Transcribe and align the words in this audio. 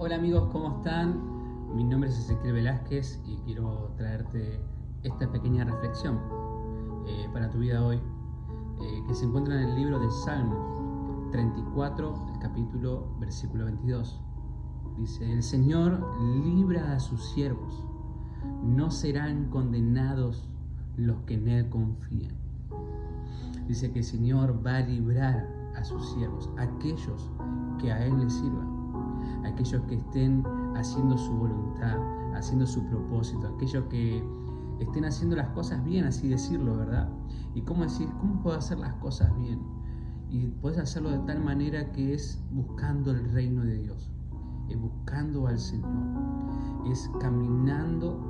Hola 0.00 0.14
amigos, 0.14 0.48
¿cómo 0.52 0.76
están? 0.76 1.74
Mi 1.74 1.82
nombre 1.82 2.08
es 2.08 2.16
Ezequiel 2.16 2.52
Velázquez 2.52 3.20
y 3.26 3.36
quiero 3.38 3.90
traerte 3.96 4.60
esta 5.02 5.28
pequeña 5.28 5.64
reflexión 5.64 6.20
eh, 7.08 7.28
para 7.32 7.50
tu 7.50 7.58
vida 7.58 7.84
hoy, 7.84 7.96
eh, 7.96 9.02
que 9.08 9.14
se 9.16 9.24
encuentra 9.24 9.60
en 9.60 9.70
el 9.70 9.74
libro 9.74 9.98
de 9.98 10.08
Salmos 10.24 11.32
34, 11.32 12.28
el 12.32 12.38
capítulo 12.38 13.08
versículo 13.18 13.64
22. 13.64 14.22
Dice, 14.98 15.32
el 15.32 15.42
Señor 15.42 16.00
libra 16.44 16.92
a 16.92 17.00
sus 17.00 17.30
siervos, 17.30 17.84
no 18.62 18.92
serán 18.92 19.50
condenados 19.50 20.48
los 20.96 21.22
que 21.22 21.34
en 21.34 21.48
Él 21.48 21.68
confían. 21.70 22.36
Dice 23.66 23.90
que 23.90 23.98
el 23.98 24.04
Señor 24.04 24.64
va 24.64 24.76
a 24.76 24.80
librar 24.80 25.72
a 25.76 25.82
sus 25.82 26.12
siervos, 26.12 26.48
aquellos 26.56 27.32
que 27.80 27.90
a 27.90 28.06
Él 28.06 28.16
les 28.20 28.32
sirvan 28.32 28.77
aquellos 29.48 29.82
que 29.82 29.96
estén 29.96 30.44
haciendo 30.76 31.16
su 31.18 31.32
voluntad, 31.32 31.98
haciendo 32.34 32.66
su 32.66 32.84
propósito, 32.86 33.48
aquellos 33.54 33.84
que 33.84 34.22
estén 34.78 35.04
haciendo 35.04 35.36
las 35.36 35.48
cosas 35.48 35.84
bien, 35.84 36.04
así 36.04 36.28
decirlo, 36.28 36.76
¿verdad? 36.76 37.08
¿Y 37.54 37.62
cómo 37.62 37.82
decir, 37.82 38.08
cómo 38.20 38.42
puedo 38.42 38.56
hacer 38.56 38.78
las 38.78 38.94
cosas 38.94 39.36
bien? 39.38 39.60
Y 40.30 40.48
puedes 40.60 40.78
hacerlo 40.78 41.10
de 41.10 41.18
tal 41.20 41.42
manera 41.42 41.90
que 41.92 42.14
es 42.14 42.42
buscando 42.52 43.10
el 43.10 43.32
reino 43.32 43.64
de 43.64 43.78
Dios, 43.78 44.10
es 44.68 44.80
buscando 44.80 45.46
al 45.46 45.58
Señor, 45.58 45.88
es 46.90 47.10
caminando 47.20 48.20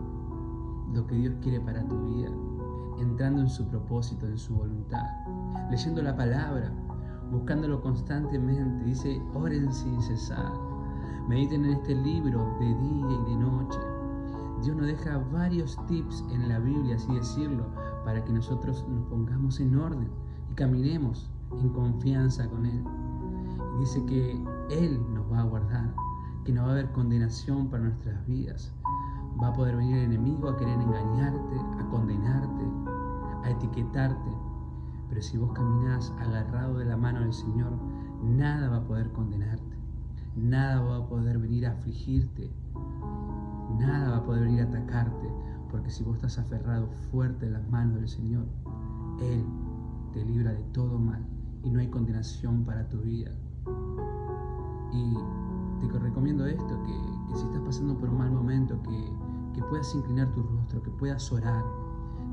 lo 0.93 1.07
que 1.07 1.17
Dios 1.17 1.35
quiere 1.43 1.61
para 1.61 1.87
tu 1.87 1.97
vida, 2.15 2.31
entrando 2.99 3.43
en 3.43 3.49
su 3.49 3.69
propósito, 3.69 4.27
en 4.27 4.39
su 4.39 4.55
voluntad, 4.55 5.05
leyendo 5.71 6.03
la 6.03 6.17
palabra, 6.17 6.73
buscándolo 7.31 7.83
constantemente. 7.83 8.85
Dice, 8.85 9.21
oren 9.35 9.71
sin 9.73 10.01
cesar 10.01 10.68
Mediten 11.29 11.65
en 11.65 11.73
este 11.73 11.95
libro 11.95 12.57
de 12.59 12.67
día 12.67 13.07
y 13.11 13.31
de 13.31 13.37
noche. 13.37 13.79
Dios 14.63 14.77
nos 14.77 14.87
deja 14.87 15.19
varios 15.33 15.79
tips 15.87 16.25
en 16.31 16.49
la 16.49 16.59
Biblia, 16.59 16.97
así 16.97 17.13
decirlo, 17.15 17.65
para 18.05 18.25
que 18.25 18.33
nosotros 18.33 18.85
nos 18.89 19.05
pongamos 19.07 19.61
en 19.61 19.79
orden 19.79 20.09
y 20.51 20.55
caminemos 20.55 21.31
en 21.61 21.69
confianza 21.71 22.49
con 22.49 22.67
Él. 22.67 22.85
Dice 23.79 24.05
que 24.07 24.33
Él 24.71 25.01
nos 25.15 25.31
va 25.31 25.41
a 25.41 25.45
guardar, 25.45 25.95
que 26.45 26.53
no 26.53 26.63
va 26.63 26.69
a 26.69 26.73
haber 26.73 26.91
condenación 26.93 27.69
para 27.69 27.85
nuestras 27.85 28.27
vidas. 28.27 28.75
Va 29.41 29.49
a 29.49 29.53
poder 29.53 29.77
venir 29.77 29.99
el 29.99 30.05
enemigo 30.05 30.49
a 30.49 30.57
querer 30.57 30.81
engañarte, 30.81 31.57
a 31.79 31.89
condenarte, 31.91 32.65
a 33.45 33.51
etiquetarte. 33.51 34.31
Pero 35.09 35.23
si 35.23 35.39
vos 35.39 35.53
caminás 35.53 36.13
agarrado 36.19 36.79
de 36.79 36.87
la 36.87 36.97
mano 36.97 37.21
del 37.21 37.33
Señor, 37.33 37.73
nada 38.23 38.69
va 38.69 38.79
a 38.79 38.85
poder 38.85 39.13
condenarte. 39.13 39.78
Nada 40.39 40.81
va 40.81 40.97
a 40.99 41.09
poder 41.09 41.39
venir 41.39 41.67
a 41.67 41.73
afligirte. 41.73 42.51
Nada 43.79 44.11
va 44.11 44.17
a 44.19 44.25
poder 44.25 44.45
venir 44.45 44.61
a 44.61 44.65
atacarte. 44.65 45.29
Porque 45.71 45.91
si 45.91 46.05
vos 46.05 46.15
estás 46.15 46.39
aferrado 46.39 46.89
fuerte 47.11 47.47
en 47.47 47.55
las 47.55 47.69
manos 47.69 47.97
del 47.97 48.09
Señor, 48.09 48.47
Él 49.21 49.45
te 50.13 50.25
libra 50.25 50.53
de 50.53 50.63
todo 50.73 50.99
mal 50.99 51.27
y 51.65 51.71
no 51.71 51.81
hay 51.81 51.89
condenación 51.89 52.65
para 52.65 52.89
tu 52.89 52.99
vida. 53.01 53.33
Y 54.93 55.15
te 55.87 55.99
recomiendo 55.99 56.47
esto, 56.47 56.83
que, 56.85 57.37
si 57.37 57.45
estás 57.45 57.61
pasando 57.63 57.99
por 57.99 58.09
un 58.09 58.19
mal 58.19 58.31
momento, 58.31 58.81
que, 58.83 59.13
que 59.55 59.63
puedas 59.67 59.93
inclinar 59.95 60.33
tu 60.33 60.43
rostro, 60.43 60.83
que 60.83 60.91
puedas 60.93 61.31
orar, 61.33 61.65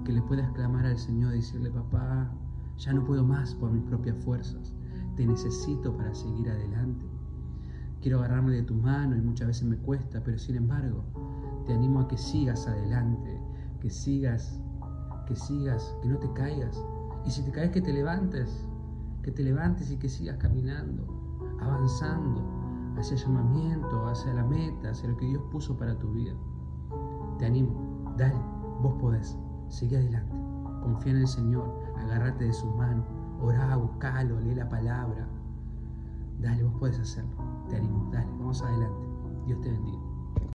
que 0.04 0.14
le 0.14 0.22
puedas 0.22 0.50
clamar 0.52 0.86
al 0.86 0.98
Señor 0.98 1.34
y 1.34 1.38
decirle, 1.38 1.72
papá, 1.72 2.32
ya 2.78 2.94
no 2.94 3.04
puedo 3.04 3.24
más 3.24 3.56
por 3.56 3.72
mis 3.72 3.84
propias 3.84 4.16
fuerzas, 4.24 4.74
te 5.16 5.26
necesito 5.26 5.96
para 5.98 6.14
seguir 6.14 6.50
adelante 6.50 7.15
quiero 8.06 8.20
agarrarme 8.20 8.52
de 8.52 8.62
tu 8.62 8.76
mano 8.76 9.16
y 9.16 9.20
muchas 9.20 9.48
veces 9.48 9.64
me 9.64 9.78
cuesta, 9.78 10.22
pero 10.24 10.38
sin 10.38 10.58
embargo, 10.58 11.04
te 11.66 11.74
animo 11.74 12.02
a 12.02 12.08
que 12.08 12.20
sigas 12.20 12.68
adelante, 12.68 13.42
que 13.82 13.90
sigas, 13.90 14.62
que 15.26 15.36
sigas, 15.36 15.98
que 16.04 16.10
no 16.10 16.20
te 16.20 16.32
caigas. 16.34 16.80
Y 17.26 17.32
si 17.32 17.42
te 17.42 17.52
caes, 17.52 17.72
que 17.72 17.82
te 17.82 17.92
levantes, 17.92 18.64
que 19.24 19.32
te 19.32 19.42
levantes 19.42 19.90
y 19.90 19.98
que 19.98 20.08
sigas 20.08 20.38
caminando, 20.38 21.08
avanzando 21.60 22.48
hacia 22.96 23.16
el 23.16 23.24
llamamiento, 23.24 24.08
hacia 24.08 24.36
la 24.36 24.44
meta, 24.44 24.92
hacia 24.92 25.10
lo 25.10 25.18
que 25.18 25.26
Dios 25.26 25.42
puso 25.52 25.76
para 25.76 25.98
tu 25.98 26.12
vida. 26.12 26.36
Te 27.40 27.48
animo, 27.48 28.14
dale, 28.20 28.40
vos 28.84 28.94
podés, 29.02 29.36
sigue 29.68 29.98
adelante, 29.98 30.36
confía 30.84 31.14
en 31.14 31.22
el 31.22 31.28
Señor, 31.28 31.74
agárrate 31.98 32.44
de 32.44 32.54
su 32.54 32.68
mano, 32.68 33.04
orá, 33.42 33.76
buscalo, 33.78 34.40
lee 34.42 34.54
la 34.54 34.70
palabra. 34.70 35.28
Puedes 36.80 37.00
hacerlo. 37.00 37.32
Te 37.70 37.78
animo, 37.78 38.10
dale, 38.12 38.28
vamos 38.38 38.62
adelante. 38.62 39.08
Dios 39.46 39.62
te 39.62 39.72
bendiga. 39.72 40.15